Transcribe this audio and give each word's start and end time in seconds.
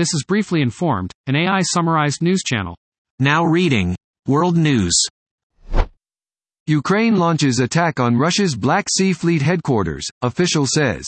This 0.00 0.14
is 0.14 0.24
Briefly 0.26 0.62
Informed, 0.62 1.12
an 1.26 1.36
AI 1.36 1.60
summarized 1.60 2.22
news 2.22 2.40
channel. 2.42 2.74
Now 3.18 3.44
reading 3.44 3.94
World 4.26 4.56
News. 4.56 4.94
Ukraine 6.66 7.16
launches 7.16 7.58
attack 7.58 8.00
on 8.00 8.16
Russia's 8.16 8.56
Black 8.56 8.86
Sea 8.88 9.12
Fleet 9.12 9.42
headquarters, 9.42 10.06
official 10.22 10.64
says. 10.66 11.06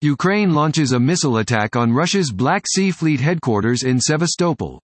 Ukraine 0.00 0.54
launches 0.54 0.90
a 0.90 0.98
missile 0.98 1.36
attack 1.36 1.76
on 1.76 1.92
Russia's 1.92 2.32
Black 2.32 2.64
Sea 2.66 2.90
Fleet 2.90 3.20
headquarters 3.20 3.84
in 3.84 4.00
Sevastopol. 4.00 4.80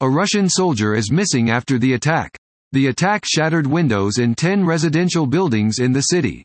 A 0.00 0.08
Russian 0.08 0.48
soldier 0.48 0.94
is 0.94 1.12
missing 1.12 1.50
after 1.50 1.78
the 1.78 1.92
attack. 1.92 2.34
The 2.72 2.86
attack 2.86 3.24
shattered 3.26 3.66
windows 3.66 4.16
in 4.16 4.34
10 4.34 4.64
residential 4.64 5.26
buildings 5.26 5.80
in 5.80 5.92
the 5.92 6.00
city. 6.00 6.44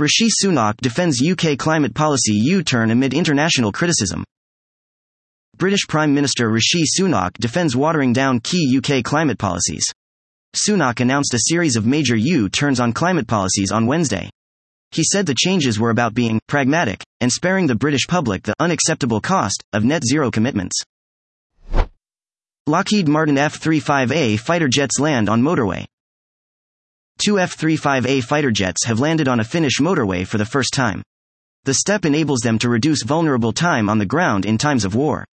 Rishi 0.00 0.28
Sunak 0.42 0.78
defends 0.78 1.20
UK 1.20 1.58
climate 1.58 1.94
policy 1.94 2.32
U 2.32 2.62
turn 2.62 2.90
amid 2.90 3.12
international 3.12 3.70
criticism. 3.70 4.24
British 5.58 5.86
Prime 5.86 6.14
Minister 6.14 6.48
Rishi 6.48 6.84
Sunak 6.84 7.34
defends 7.34 7.76
watering 7.76 8.14
down 8.14 8.40
key 8.40 8.78
UK 8.78 9.04
climate 9.04 9.38
policies. 9.38 9.84
Sunak 10.56 11.00
announced 11.00 11.34
a 11.34 11.40
series 11.50 11.76
of 11.76 11.84
major 11.84 12.16
U 12.16 12.48
turns 12.48 12.80
on 12.80 12.94
climate 12.94 13.28
policies 13.28 13.70
on 13.70 13.86
Wednesday. 13.86 14.30
He 14.90 15.04
said 15.04 15.26
the 15.26 15.34
changes 15.34 15.78
were 15.78 15.90
about 15.90 16.14
being 16.14 16.40
pragmatic 16.48 17.04
and 17.20 17.30
sparing 17.30 17.66
the 17.66 17.74
British 17.74 18.06
public 18.08 18.42
the 18.44 18.54
unacceptable 18.58 19.20
cost 19.20 19.62
of 19.74 19.84
net 19.84 20.02
zero 20.10 20.30
commitments. 20.30 20.80
Lockheed 22.66 23.06
Martin 23.06 23.36
F 23.36 23.60
35A 23.60 24.40
fighter 24.40 24.68
jets 24.68 24.98
land 24.98 25.28
on 25.28 25.42
motorway. 25.42 25.84
Two 27.22 27.38
F 27.38 27.54
35A 27.54 28.24
fighter 28.24 28.50
jets 28.50 28.86
have 28.86 28.98
landed 28.98 29.28
on 29.28 29.40
a 29.40 29.44
Finnish 29.44 29.78
motorway 29.78 30.26
for 30.26 30.38
the 30.38 30.46
first 30.46 30.72
time. 30.72 31.02
The 31.64 31.74
step 31.74 32.06
enables 32.06 32.40
them 32.40 32.58
to 32.60 32.70
reduce 32.70 33.02
vulnerable 33.02 33.52
time 33.52 33.90
on 33.90 33.98
the 33.98 34.06
ground 34.06 34.46
in 34.46 34.56
times 34.56 34.86
of 34.86 34.94
war. 34.94 35.26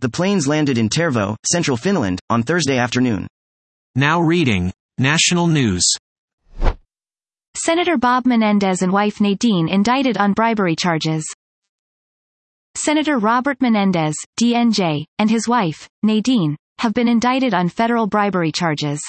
The 0.00 0.10
planes 0.10 0.46
landed 0.46 0.76
in 0.76 0.90
Tervo, 0.90 1.36
central 1.50 1.78
Finland, 1.78 2.20
on 2.28 2.42
Thursday 2.42 2.76
afternoon. 2.76 3.26
Now 3.94 4.20
reading 4.20 4.74
National 4.98 5.46
News. 5.46 5.90
Senator 7.56 7.96
Bob 7.96 8.26
Menendez 8.26 8.82
and 8.82 8.92
wife 8.92 9.18
Nadine 9.18 9.68
indicted 9.68 10.18
on 10.18 10.34
bribery 10.34 10.76
charges. 10.76 11.24
Senator 12.76 13.16
Robert 13.16 13.58
Menendez, 13.62 14.16
DNJ, 14.38 15.06
and 15.18 15.30
his 15.30 15.48
wife, 15.48 15.88
Nadine, 16.02 16.56
have 16.80 16.92
been 16.92 17.08
indicted 17.08 17.54
on 17.54 17.70
federal 17.70 18.06
bribery 18.06 18.52
charges. 18.52 19.00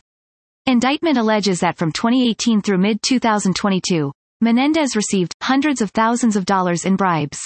Indictment 0.65 1.17
alleges 1.17 1.59
that 1.59 1.77
from 1.77 1.91
2018 1.91 2.61
through 2.61 2.77
mid-2022, 2.77 4.09
Menendez 4.39 4.95
received 4.95 5.33
hundreds 5.41 5.81
of 5.81 5.91
thousands 5.91 6.37
of 6.37 6.45
dollars 6.45 6.85
in 6.85 6.95
bribes. 6.95 7.41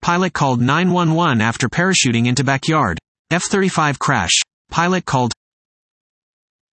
Pilot 0.00 0.32
called 0.32 0.62
911 0.62 1.42
after 1.42 1.68
parachuting 1.68 2.26
into 2.26 2.44
backyard. 2.44 2.98
F-35 3.30 3.98
crash. 3.98 4.40
Pilot 4.70 5.04
called 5.04 5.32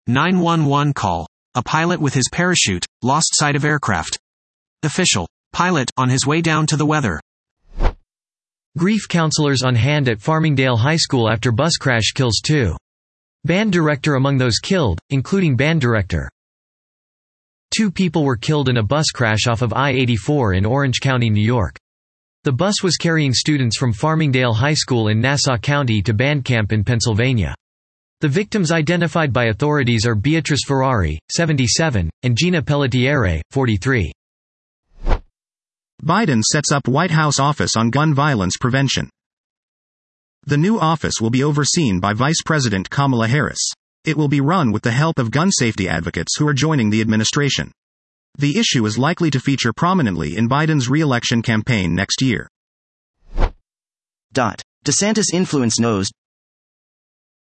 911 0.06 0.92
call. 0.92 1.26
A 1.54 1.62
pilot 1.62 1.98
with 1.98 2.12
his 2.12 2.28
parachute, 2.30 2.84
lost 3.02 3.28
sight 3.32 3.56
of 3.56 3.64
aircraft. 3.64 4.18
Official. 4.82 5.26
Pilot, 5.54 5.90
on 5.96 6.10
his 6.10 6.26
way 6.26 6.42
down 6.42 6.66
to 6.66 6.76
the 6.76 6.84
weather. 6.84 7.20
Grief 8.76 9.08
counselors 9.08 9.62
on 9.62 9.76
hand 9.76 10.10
at 10.10 10.18
Farmingdale 10.18 10.78
High 10.78 10.96
School 10.96 11.30
after 11.30 11.52
bus 11.52 11.76
crash 11.78 12.12
kills 12.14 12.42
two. 12.44 12.76
Band 13.44 13.72
director 13.72 14.14
among 14.14 14.38
those 14.38 14.60
killed, 14.60 15.00
including 15.10 15.56
band 15.56 15.80
director. 15.80 16.30
Two 17.76 17.90
people 17.90 18.22
were 18.22 18.36
killed 18.36 18.68
in 18.68 18.76
a 18.76 18.82
bus 18.84 19.06
crash 19.12 19.48
off 19.48 19.62
of 19.62 19.72
I-84 19.72 20.58
in 20.58 20.64
Orange 20.64 21.00
County, 21.00 21.28
New 21.28 21.44
York. 21.44 21.76
The 22.44 22.52
bus 22.52 22.84
was 22.84 22.96
carrying 22.96 23.32
students 23.32 23.76
from 23.76 23.92
Farmingdale 23.92 24.54
High 24.54 24.74
School 24.74 25.08
in 25.08 25.20
Nassau 25.20 25.56
County 25.56 26.02
to 26.02 26.14
band 26.14 26.44
camp 26.44 26.72
in 26.72 26.84
Pennsylvania. 26.84 27.54
The 28.20 28.28
victims 28.28 28.70
identified 28.70 29.32
by 29.32 29.46
authorities 29.46 30.06
are 30.06 30.14
Beatrice 30.14 30.62
Ferrari, 30.64 31.18
77, 31.32 32.10
and 32.22 32.36
Gina 32.36 32.62
Pelletiere, 32.62 33.40
43. 33.50 34.12
Biden 36.04 36.42
sets 36.42 36.70
up 36.70 36.86
White 36.86 37.10
House 37.10 37.40
Office 37.40 37.76
on 37.76 37.90
Gun 37.90 38.14
Violence 38.14 38.56
Prevention. 38.60 39.10
The 40.44 40.56
new 40.56 40.80
office 40.80 41.20
will 41.20 41.30
be 41.30 41.44
overseen 41.44 42.00
by 42.00 42.14
Vice 42.14 42.42
President 42.44 42.90
Kamala 42.90 43.28
Harris. 43.28 43.70
It 44.04 44.16
will 44.16 44.26
be 44.26 44.40
run 44.40 44.72
with 44.72 44.82
the 44.82 44.90
help 44.90 45.20
of 45.20 45.30
gun 45.30 45.52
safety 45.52 45.88
advocates 45.88 46.36
who 46.36 46.48
are 46.48 46.52
joining 46.52 46.90
the 46.90 47.00
administration. 47.00 47.70
The 48.38 48.58
issue 48.58 48.84
is 48.84 48.98
likely 48.98 49.30
to 49.30 49.38
feature 49.38 49.72
prominently 49.72 50.36
in 50.36 50.48
Biden's 50.48 50.88
re-election 50.88 51.42
campaign 51.42 51.94
next 51.94 52.22
year. 52.22 52.48
Dot. 54.32 54.60
DeSantis 54.84 55.26
influence 55.32 55.78
knows. 55.78 56.10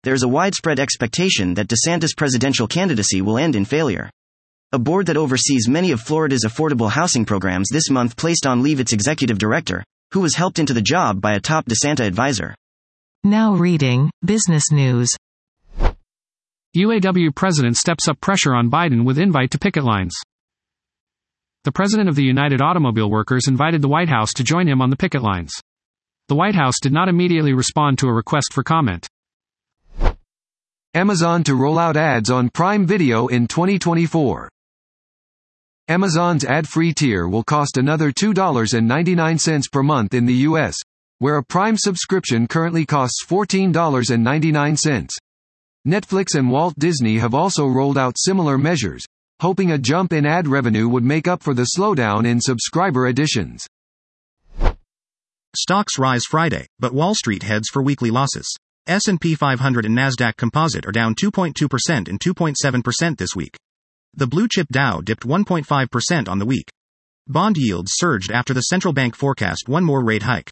There's 0.02 0.24
a 0.24 0.28
widespread 0.28 0.80
expectation 0.80 1.54
that 1.54 1.68
DeSantis' 1.68 2.16
presidential 2.16 2.66
candidacy 2.66 3.22
will 3.22 3.38
end 3.38 3.54
in 3.54 3.66
failure. 3.66 4.10
A 4.72 4.80
board 4.80 5.06
that 5.06 5.16
oversees 5.16 5.68
many 5.68 5.92
of 5.92 6.00
Florida's 6.00 6.44
affordable 6.44 6.90
housing 6.90 7.24
programs 7.24 7.68
this 7.70 7.88
month 7.88 8.16
placed 8.16 8.46
on 8.46 8.64
leave 8.64 8.80
its 8.80 8.92
executive 8.92 9.38
director, 9.38 9.84
who 10.10 10.18
was 10.18 10.34
helped 10.34 10.58
into 10.58 10.74
the 10.74 10.82
job 10.82 11.20
by 11.20 11.34
a 11.34 11.40
top 11.40 11.66
DeSanta 11.66 12.04
advisor. 12.04 12.56
Now 13.24 13.52
reading 13.52 14.10
Business 14.24 14.72
News. 14.72 15.10
UAW 16.74 17.34
president 17.36 17.76
steps 17.76 18.08
up 18.08 18.18
pressure 18.22 18.54
on 18.54 18.70
Biden 18.70 19.04
with 19.04 19.18
invite 19.18 19.50
to 19.50 19.58
picket 19.58 19.84
lines. 19.84 20.14
The 21.64 21.72
president 21.72 22.08
of 22.08 22.14
the 22.14 22.24
United 22.24 22.62
Automobile 22.62 23.10
Workers 23.10 23.46
invited 23.46 23.82
the 23.82 23.88
White 23.88 24.08
House 24.08 24.32
to 24.32 24.42
join 24.42 24.66
him 24.66 24.80
on 24.80 24.88
the 24.88 24.96
picket 24.96 25.20
lines. 25.20 25.52
The 26.28 26.34
White 26.34 26.54
House 26.54 26.80
did 26.80 26.94
not 26.94 27.10
immediately 27.10 27.52
respond 27.52 27.98
to 27.98 28.08
a 28.08 28.14
request 28.14 28.54
for 28.54 28.62
comment. 28.62 29.06
Amazon 30.94 31.44
to 31.44 31.54
roll 31.54 31.78
out 31.78 31.98
ads 31.98 32.30
on 32.30 32.48
Prime 32.48 32.86
Video 32.86 33.26
in 33.26 33.46
2024. 33.46 34.48
Amazon's 35.88 36.46
ad-free 36.46 36.94
tier 36.94 37.28
will 37.28 37.44
cost 37.44 37.76
another 37.76 38.12
$2.99 38.12 39.70
per 39.70 39.82
month 39.82 40.14
in 40.14 40.24
the 40.24 40.48
US, 40.48 40.78
where 41.20 41.36
a 41.36 41.44
Prime 41.44 41.76
subscription 41.76 42.48
currently 42.48 42.86
costs 42.86 43.26
$14.99. 43.28 45.08
Netflix 45.86 46.34
and 46.34 46.50
Walt 46.50 46.74
Disney 46.78 47.18
have 47.18 47.34
also 47.34 47.66
rolled 47.66 47.98
out 47.98 48.18
similar 48.18 48.56
measures, 48.56 49.04
hoping 49.40 49.70
a 49.70 49.76
jump 49.76 50.14
in 50.14 50.24
ad 50.24 50.48
revenue 50.48 50.88
would 50.88 51.04
make 51.04 51.28
up 51.28 51.42
for 51.42 51.52
the 51.52 51.68
slowdown 51.76 52.26
in 52.26 52.40
subscriber 52.40 53.06
additions. 53.06 53.66
Stocks 55.54 55.98
rise 55.98 56.24
Friday, 56.24 56.66
but 56.78 56.94
Wall 56.94 57.14
Street 57.14 57.42
heads 57.42 57.68
for 57.68 57.82
weekly 57.82 58.10
losses. 58.10 58.46
S&P 58.86 59.34
500 59.34 59.84
and 59.84 59.96
Nasdaq 59.96 60.36
Composite 60.38 60.86
are 60.86 60.92
down 60.92 61.14
2.2% 61.14 62.08
and 62.08 62.18
2.7% 62.18 63.18
this 63.18 63.36
week. 63.36 63.58
The 64.14 64.26
blue 64.26 64.48
chip 64.48 64.68
Dow 64.72 65.02
dipped 65.02 65.24
1.5% 65.24 66.28
on 66.30 66.38
the 66.38 66.46
week. 66.46 66.70
Bond 67.28 67.56
yields 67.58 67.92
surged 67.94 68.32
after 68.32 68.54
the 68.54 68.62
central 68.62 68.94
bank 68.94 69.14
forecast 69.14 69.68
one 69.68 69.84
more 69.84 70.02
rate 70.02 70.22
hike. 70.22 70.50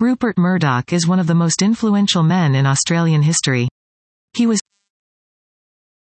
Rupert 0.00 0.38
Murdoch 0.38 0.94
is 0.94 1.06
one 1.06 1.18
of 1.18 1.26
the 1.26 1.34
most 1.34 1.60
influential 1.60 2.22
men 2.22 2.54
in 2.54 2.64
Australian 2.64 3.20
history. 3.20 3.68
He 4.32 4.46
was 4.46 4.58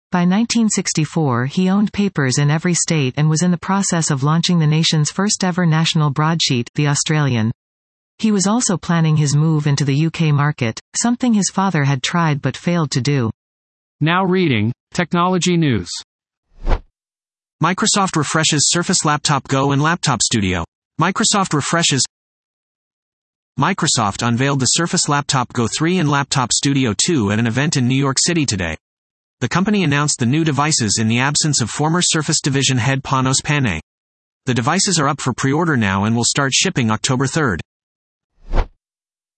by 0.09 0.19
1964 0.19 1.47
he 1.47 1.69
owned 1.69 1.91
papers 1.91 2.37
in 2.37 2.49
every 2.49 2.73
state 2.73 3.15
and 3.17 3.29
was 3.29 3.43
in 3.43 3.51
the 3.51 3.57
process 3.57 4.09
of 4.09 4.23
launching 4.23 4.57
the 4.57 4.65
nation's 4.65 5.11
first 5.11 5.43
ever 5.43 5.65
national 5.65 6.11
broadsheet, 6.11 6.69
The 6.75 6.87
Australian. 6.87 7.51
He 8.19 8.31
was 8.31 8.47
also 8.47 8.77
planning 8.77 9.17
his 9.17 9.35
move 9.35 9.67
into 9.67 9.83
the 9.83 10.05
UK 10.05 10.33
market, 10.33 10.79
something 10.95 11.33
his 11.33 11.49
father 11.49 11.83
had 11.83 12.01
tried 12.01 12.41
but 12.41 12.55
failed 12.55 12.91
to 12.91 13.01
do. 13.01 13.29
Now 13.99 14.23
reading 14.23 14.71
Technology 14.93 15.57
News. 15.57 15.89
Microsoft 17.61 18.15
refreshes 18.15 18.69
Surface 18.69 19.03
Laptop 19.03 19.45
Go 19.49 19.73
and 19.73 19.81
Laptop 19.81 20.21
Studio. 20.21 20.63
Microsoft 21.01 21.53
refreshes 21.53 22.01
Microsoft 23.59 24.25
unveiled 24.25 24.61
the 24.61 24.67
Surface 24.67 25.09
Laptop 25.09 25.51
Go 25.51 25.67
3 25.67 25.97
and 25.97 26.09
Laptop 26.09 26.53
Studio 26.53 26.95
2 27.05 27.33
at 27.33 27.39
an 27.39 27.45
event 27.45 27.75
in 27.75 27.89
New 27.89 27.97
York 27.97 28.15
City 28.17 28.45
today. 28.45 28.77
The 29.41 29.49
company 29.49 29.83
announced 29.83 30.15
the 30.17 30.25
new 30.25 30.45
devices 30.45 30.97
in 30.97 31.09
the 31.09 31.19
absence 31.19 31.59
of 31.59 31.69
former 31.69 32.01
Surface 32.01 32.39
division 32.39 32.77
head 32.77 33.03
Panos 33.03 33.43
Panay. 33.43 33.81
The 34.45 34.53
devices 34.53 34.97
are 34.97 35.09
up 35.09 35.19
for 35.19 35.33
pre-order 35.33 35.75
now 35.75 36.05
and 36.05 36.15
will 36.15 36.23
start 36.23 36.53
shipping 36.53 36.89
October 36.89 37.25
3rd. 37.25 37.59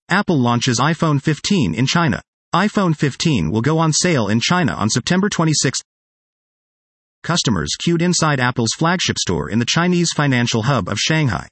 Apple 0.08 0.38
launches 0.38 0.78
iPhone 0.78 1.20
15 1.20 1.74
in 1.74 1.86
China. 1.86 2.22
iPhone 2.54 2.96
15 2.96 3.50
will 3.50 3.60
go 3.60 3.78
on 3.78 3.92
sale 3.92 4.28
in 4.28 4.38
China 4.38 4.74
on 4.74 4.88
September 4.88 5.28
26. 5.28 5.80
Customers 7.24 7.74
queued 7.76 8.02
inside 8.02 8.38
Apple's 8.38 8.70
flagship 8.78 9.18
store 9.18 9.50
in 9.50 9.58
the 9.58 9.66
Chinese 9.68 10.10
financial 10.14 10.62
hub 10.62 10.88
of 10.88 10.96
Shanghai. 10.96 11.48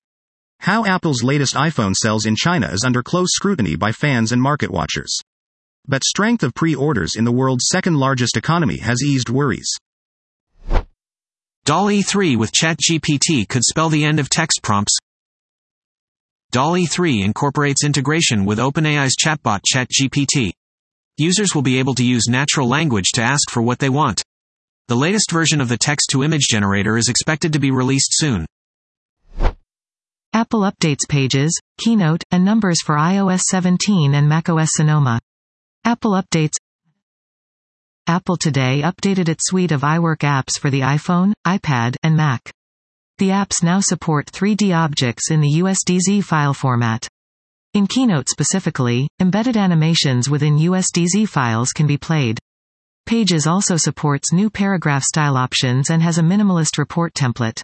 How 0.60 0.84
Apple's 0.84 1.22
latest 1.22 1.54
iPhone 1.54 1.94
sells 1.94 2.26
in 2.26 2.36
China 2.36 2.68
is 2.70 2.84
under 2.84 3.02
close 3.02 3.30
scrutiny 3.30 3.76
by 3.76 3.92
fans 3.92 4.30
and 4.30 4.42
market 4.42 4.70
watchers. 4.70 5.18
But 5.88 6.04
strength 6.04 6.42
of 6.42 6.52
pre-orders 6.52 7.16
in 7.16 7.24
the 7.24 7.32
world's 7.32 7.64
second 7.72 7.94
largest 7.94 8.36
economy 8.36 8.76
has 8.80 9.02
eased 9.02 9.30
worries. 9.30 9.74
DALL-E 11.64 12.02
3 12.02 12.36
with 12.36 12.52
ChatGPT 12.52 13.48
could 13.48 13.64
spell 13.64 13.88
the 13.88 14.04
end 14.04 14.20
of 14.20 14.28
text 14.28 14.60
prompts. 14.62 14.98
DALL-E 16.50 16.84
3 16.84 17.22
incorporates 17.22 17.82
integration 17.82 18.44
with 18.44 18.58
OpenAI's 18.58 19.16
chatbot 19.16 19.60
ChatGPT. 19.74 20.50
Users 21.16 21.54
will 21.54 21.62
be 21.62 21.78
able 21.78 21.94
to 21.94 22.04
use 22.04 22.28
natural 22.28 22.68
language 22.68 23.12
to 23.14 23.22
ask 23.22 23.48
for 23.48 23.62
what 23.62 23.78
they 23.78 23.88
want. 23.88 24.22
The 24.88 24.94
latest 24.94 25.30
version 25.30 25.62
of 25.62 25.70
the 25.70 25.78
text-to-image 25.78 26.48
generator 26.50 26.98
is 26.98 27.08
expected 27.08 27.54
to 27.54 27.58
be 27.58 27.70
released 27.70 28.10
soon. 28.10 28.44
Apple 30.32 30.60
updates 30.60 31.08
pages, 31.08 31.60
Keynote, 31.78 32.22
and 32.30 32.44
numbers 32.44 32.80
for 32.82 32.94
iOS 32.94 33.40
17 33.50 34.14
and 34.14 34.28
macOS 34.28 34.70
Sonoma. 34.74 35.18
Apple 35.84 36.12
updates 36.12 36.54
Apple 38.06 38.36
today 38.36 38.80
updated 38.82 39.28
its 39.28 39.48
suite 39.48 39.72
of 39.72 39.80
iWork 39.80 40.18
apps 40.18 40.56
for 40.56 40.70
the 40.70 40.82
iPhone, 40.82 41.32
iPad, 41.44 41.96
and 42.04 42.16
Mac. 42.16 42.48
The 43.18 43.30
apps 43.30 43.64
now 43.64 43.80
support 43.80 44.30
3D 44.30 44.72
objects 44.72 45.32
in 45.32 45.40
the 45.40 45.62
USDZ 45.62 46.22
file 46.22 46.54
format. 46.54 47.08
In 47.74 47.88
Keynote 47.88 48.28
specifically, 48.28 49.08
embedded 49.20 49.56
animations 49.56 50.30
within 50.30 50.58
USDZ 50.58 51.28
files 51.28 51.70
can 51.70 51.88
be 51.88 51.98
played. 51.98 52.38
Pages 53.04 53.48
also 53.48 53.76
supports 53.76 54.32
new 54.32 54.48
paragraph 54.48 55.02
style 55.02 55.36
options 55.36 55.90
and 55.90 56.00
has 56.00 56.18
a 56.18 56.22
minimalist 56.22 56.78
report 56.78 57.14
template. 57.14 57.60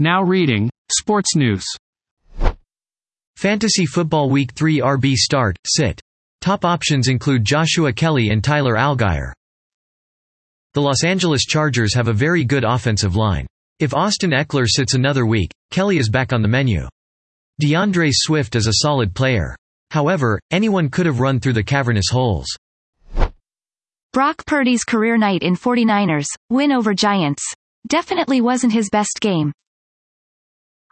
Now 0.00 0.22
reading, 0.22 0.70
Sports 0.90 1.36
News. 1.36 1.64
Fantasy 3.36 3.84
Football 3.86 4.30
Week 4.30 4.52
3 4.52 4.80
RB 4.80 5.14
start, 5.14 5.56
sit. 5.66 6.00
Top 6.40 6.64
options 6.64 7.08
include 7.08 7.44
Joshua 7.44 7.92
Kelly 7.92 8.30
and 8.30 8.42
Tyler 8.42 8.74
Allgeier. 8.74 9.32
The 10.74 10.82
Los 10.82 11.04
Angeles 11.04 11.42
Chargers 11.42 11.94
have 11.94 12.08
a 12.08 12.12
very 12.12 12.44
good 12.44 12.64
offensive 12.64 13.16
line. 13.16 13.46
If 13.80 13.94
Austin 13.94 14.30
Ekeler 14.30 14.66
sits 14.68 14.94
another 14.94 15.26
week, 15.26 15.50
Kelly 15.70 15.98
is 15.98 16.08
back 16.08 16.32
on 16.32 16.42
the 16.42 16.48
menu. 16.48 16.86
D'Andre 17.60 18.10
Swift 18.12 18.56
is 18.56 18.66
a 18.66 18.82
solid 18.82 19.14
player. 19.14 19.56
However, 19.90 20.40
anyone 20.50 20.88
could 20.88 21.06
have 21.06 21.20
run 21.20 21.38
through 21.40 21.52
the 21.52 21.62
cavernous 21.62 22.06
holes. 22.10 22.46
Brock 24.12 24.44
Purdy's 24.46 24.84
career 24.84 25.16
night 25.16 25.42
in 25.42 25.56
49ers, 25.56 26.26
win 26.50 26.72
over 26.72 26.94
Giants. 26.94 27.42
Definitely 27.88 28.40
wasn't 28.40 28.72
his 28.72 28.90
best 28.90 29.18
game. 29.20 29.52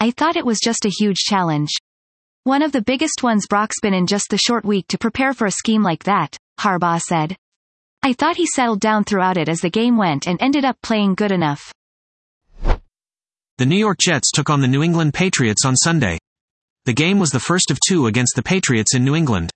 I 0.01 0.11
thought 0.11 0.37
it 0.37 0.47
was 0.47 0.61
just 0.61 0.85
a 0.85 0.91
huge 0.91 1.19
challenge. 1.19 1.71
One 2.45 2.63
of 2.63 2.73
the 2.73 2.83
biggest 2.83 3.23
ones 3.23 3.47
Brock's 3.47 3.79
been 3.81 3.95
in 3.95 4.09
just 4.09 4.29
the 4.29 4.37
short 4.37 4.65
week 4.65 4.89
to 4.89 4.99
prepare 4.99 5.33
for 5.33 5.47
a 5.47 5.53
scheme 5.53 5.85
like 5.85 6.03
that, 6.05 6.37
Harbaugh 6.59 7.01
said. 7.01 7.37
I 8.03 8.15
thought 8.15 8.37
he 8.37 8.47
settled 8.47 8.81
down 8.81 9.05
throughout 9.05 9.37
it 9.37 9.49
as 9.49 9.61
the 9.61 9.71
game 9.71 9.97
went 9.97 10.27
and 10.27 10.43
ended 10.43 10.65
up 10.65 10.77
playing 10.83 11.15
good 11.15 11.31
enough. 11.31 11.73
The 13.59 13.67
New 13.67 13.77
York 13.77 13.99
Jets 14.01 14.33
took 14.33 14.51
on 14.51 14.61
the 14.61 14.67
New 14.67 14.83
England 14.83 15.15
Patriots 15.15 15.65
on 15.65 15.77
Sunday. 15.77 16.19
The 16.85 16.93
game 16.93 17.21
was 17.21 17.31
the 17.31 17.39
first 17.39 17.71
of 17.71 17.79
two 17.89 18.09
against 18.09 18.35
the 18.35 18.43
Patriots 18.43 18.93
in 18.93 19.05
New 19.05 19.15
England. 19.15 19.53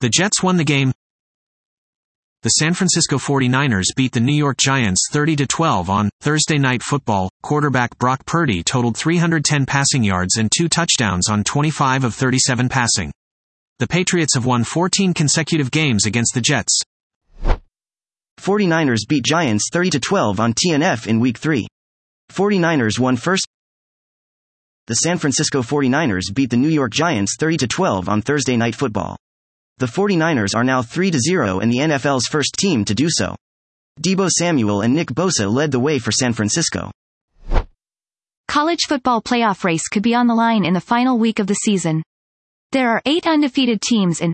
The 0.00 0.08
Jets 0.08 0.42
won 0.42 0.56
the 0.56 0.64
game, 0.64 0.92
the 2.46 2.60
San 2.60 2.74
Francisco 2.74 3.16
49ers 3.16 3.86
beat 3.96 4.12
the 4.12 4.20
New 4.20 4.32
York 4.32 4.56
Giants 4.56 5.08
30-12 5.12 5.88
on 5.88 6.10
Thursday 6.20 6.58
Night 6.58 6.80
Football. 6.80 7.28
Quarterback 7.42 7.98
Brock 7.98 8.24
Purdy 8.24 8.62
totaled 8.62 8.96
310 8.96 9.66
passing 9.66 10.04
yards 10.04 10.36
and 10.36 10.48
two 10.56 10.68
touchdowns 10.68 11.28
on 11.28 11.42
25 11.42 12.04
of 12.04 12.14
37 12.14 12.68
passing. 12.68 13.10
The 13.80 13.88
Patriots 13.88 14.34
have 14.34 14.46
won 14.46 14.62
14 14.62 15.12
consecutive 15.12 15.72
games 15.72 16.06
against 16.06 16.34
the 16.34 16.40
Jets. 16.40 16.80
49ers 18.40 19.08
beat 19.08 19.24
Giants 19.24 19.68
30-12 19.72 20.38
on 20.38 20.54
TNF 20.54 21.08
in 21.08 21.18
Week 21.18 21.38
3. 21.38 21.66
49ers 22.30 23.00
won 23.00 23.16
first. 23.16 23.48
The 24.86 24.94
San 24.94 25.18
Francisco 25.18 25.62
49ers 25.62 26.32
beat 26.32 26.50
the 26.50 26.56
New 26.56 26.68
York 26.68 26.92
Giants 26.92 27.36
30-12 27.40 28.06
on 28.06 28.22
Thursday 28.22 28.56
Night 28.56 28.76
Football. 28.76 29.16
The 29.78 29.86
49ers 29.86 30.56
are 30.56 30.64
now 30.64 30.80
3-0 30.80 31.62
and 31.62 31.70
the 31.70 31.78
NFL's 31.78 32.26
first 32.26 32.54
team 32.58 32.84
to 32.86 32.94
do 32.94 33.08
so. 33.10 33.36
Deebo 34.00 34.30
Samuel 34.30 34.80
and 34.80 34.94
Nick 34.94 35.08
Bosa 35.08 35.52
led 35.52 35.70
the 35.70 35.80
way 35.80 35.98
for 35.98 36.12
San 36.12 36.32
Francisco. 36.32 36.90
College 38.48 38.80
football 38.88 39.20
playoff 39.20 39.64
race 39.64 39.86
could 39.88 40.02
be 40.02 40.14
on 40.14 40.26
the 40.26 40.34
line 40.34 40.64
in 40.64 40.72
the 40.72 40.80
final 40.80 41.18
week 41.18 41.38
of 41.38 41.46
the 41.46 41.54
season. 41.54 42.02
There 42.72 42.90
are 42.90 43.02
eight 43.04 43.26
undefeated 43.26 43.82
teams 43.82 44.20
in 44.20 44.32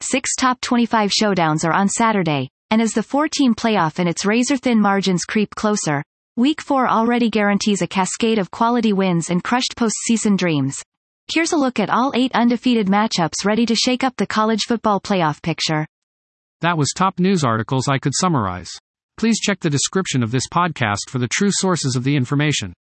six 0.00 0.34
top 0.36 0.60
25 0.60 1.10
showdowns 1.10 1.64
are 1.64 1.72
on 1.72 1.88
Saturday, 1.88 2.48
and 2.70 2.82
as 2.82 2.92
the 2.92 3.02
four-team 3.02 3.54
playoff 3.54 3.98
and 3.98 4.08
its 4.08 4.26
razor-thin 4.26 4.80
margins 4.80 5.24
creep 5.24 5.54
closer, 5.54 6.02
Week 6.36 6.60
4 6.60 6.88
already 6.88 7.30
guarantees 7.30 7.80
a 7.80 7.86
cascade 7.86 8.40
of 8.40 8.50
quality 8.50 8.92
wins 8.92 9.30
and 9.30 9.44
crushed 9.44 9.76
postseason 9.76 10.36
dreams. 10.36 10.82
Here's 11.32 11.52
a 11.52 11.56
look 11.56 11.80
at 11.80 11.88
all 11.88 12.12
eight 12.14 12.32
undefeated 12.34 12.86
matchups 12.86 13.44
ready 13.46 13.64
to 13.66 13.74
shake 13.74 14.04
up 14.04 14.14
the 14.16 14.26
college 14.26 14.64
football 14.68 15.00
playoff 15.00 15.42
picture. 15.42 15.86
That 16.60 16.76
was 16.76 16.92
top 16.94 17.18
news 17.18 17.44
articles 17.44 17.88
I 17.88 17.98
could 17.98 18.12
summarize. 18.14 18.70
Please 19.16 19.40
check 19.40 19.58
the 19.60 19.70
description 19.70 20.22
of 20.22 20.30
this 20.30 20.46
podcast 20.52 21.08
for 21.08 21.18
the 21.18 21.28
true 21.28 21.50
sources 21.50 21.96
of 21.96 22.04
the 22.04 22.14
information. 22.14 22.74